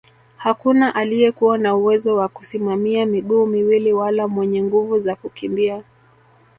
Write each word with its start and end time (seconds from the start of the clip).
Hakuna 0.37 0.95
aliyekuwa 0.95 1.57
na 1.57 1.75
uwezo 1.75 2.15
wa 2.15 2.27
kusimamia 2.27 3.05
miguu 3.05 3.45
miwili 3.45 3.93
wala 3.93 4.27
mwenye 4.27 4.63
nguvu 4.63 4.99
za 4.99 5.15
kukimbia 5.15 5.83